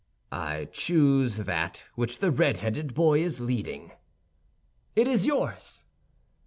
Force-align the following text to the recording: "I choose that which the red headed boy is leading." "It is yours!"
"I 0.31 0.65
choose 0.71 1.37
that 1.37 1.85
which 1.93 2.17
the 2.17 2.31
red 2.31 2.57
headed 2.57 2.95
boy 2.95 3.19
is 3.21 3.39
leading." 3.39 3.91
"It 4.95 5.07
is 5.07 5.27
yours!" 5.27 5.85